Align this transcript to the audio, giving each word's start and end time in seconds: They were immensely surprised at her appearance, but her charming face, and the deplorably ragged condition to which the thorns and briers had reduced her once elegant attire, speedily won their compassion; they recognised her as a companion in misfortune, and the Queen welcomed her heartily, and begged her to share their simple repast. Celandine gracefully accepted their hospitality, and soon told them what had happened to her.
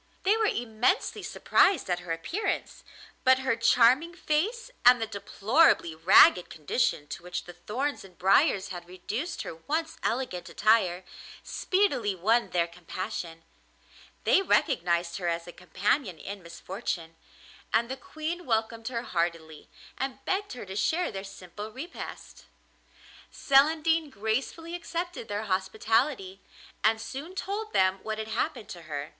They 0.23 0.35
were 0.35 0.47
immensely 0.47 1.21
surprised 1.21 1.87
at 1.87 1.99
her 1.99 2.11
appearance, 2.11 2.83
but 3.23 3.37
her 3.45 3.55
charming 3.55 4.15
face, 4.15 4.71
and 4.83 4.99
the 4.99 5.05
deplorably 5.05 5.93
ragged 5.93 6.49
condition 6.49 7.05
to 7.09 7.21
which 7.21 7.43
the 7.43 7.53
thorns 7.53 8.03
and 8.03 8.17
briers 8.17 8.69
had 8.69 8.87
reduced 8.87 9.43
her 9.43 9.53
once 9.53 9.99
elegant 10.01 10.49
attire, 10.49 11.03
speedily 11.43 12.15
won 12.15 12.49
their 12.49 12.65
compassion; 12.65 13.43
they 14.23 14.41
recognised 14.41 15.17
her 15.17 15.27
as 15.27 15.45
a 15.45 15.51
companion 15.51 16.17
in 16.17 16.41
misfortune, 16.41 17.15
and 17.71 17.87
the 17.87 17.95
Queen 17.95 18.47
welcomed 18.47 18.87
her 18.87 19.03
heartily, 19.03 19.69
and 19.99 20.25
begged 20.25 20.53
her 20.53 20.65
to 20.65 20.75
share 20.75 21.11
their 21.11 21.23
simple 21.23 21.71
repast. 21.71 22.45
Celandine 23.31 24.09
gracefully 24.09 24.73
accepted 24.73 25.27
their 25.27 25.43
hospitality, 25.43 26.41
and 26.83 26.99
soon 26.99 27.35
told 27.35 27.71
them 27.71 27.99
what 28.01 28.17
had 28.17 28.29
happened 28.29 28.67
to 28.69 28.81
her. 28.89 29.09